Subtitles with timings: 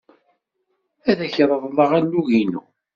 [1.09, 2.63] Ad ak-reḍleɣ alug-inu.